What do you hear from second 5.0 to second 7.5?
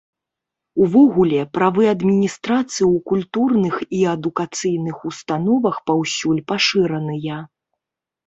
установах паўсюль пашыраныя.